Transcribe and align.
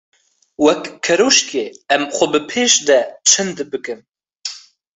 Weke 0.63 0.89
keroşkê 1.05 1.63
em 1.93 2.03
xwe 2.15 2.27
bi 2.33 2.39
pêş 2.49 2.73
de 2.87 2.99
çind 3.29 3.57
bikin. 3.71 3.99